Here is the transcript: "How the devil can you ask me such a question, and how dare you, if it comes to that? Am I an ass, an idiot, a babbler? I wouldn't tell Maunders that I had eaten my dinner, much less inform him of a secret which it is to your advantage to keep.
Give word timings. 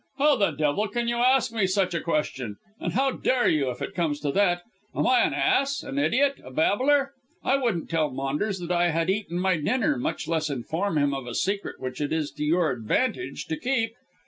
"How 0.17 0.35
the 0.35 0.49
devil 0.49 0.87
can 0.87 1.07
you 1.07 1.17
ask 1.17 1.51
me 1.53 1.67
such 1.67 1.93
a 1.93 2.01
question, 2.01 2.55
and 2.79 2.93
how 2.93 3.11
dare 3.11 3.47
you, 3.47 3.69
if 3.69 3.83
it 3.83 3.93
comes 3.93 4.19
to 4.21 4.31
that? 4.31 4.63
Am 4.95 5.05
I 5.05 5.19
an 5.21 5.35
ass, 5.35 5.83
an 5.83 5.99
idiot, 5.99 6.41
a 6.43 6.49
babbler? 6.49 7.13
I 7.43 7.57
wouldn't 7.57 7.87
tell 7.87 8.09
Maunders 8.09 8.57
that 8.61 8.71
I 8.71 8.89
had 8.89 9.11
eaten 9.11 9.37
my 9.37 9.57
dinner, 9.57 9.99
much 9.99 10.27
less 10.27 10.49
inform 10.49 10.97
him 10.97 11.13
of 11.13 11.27
a 11.27 11.35
secret 11.35 11.79
which 11.79 12.01
it 12.01 12.11
is 12.11 12.31
to 12.31 12.43
your 12.43 12.71
advantage 12.71 13.45
to 13.45 13.55
keep. 13.57 13.93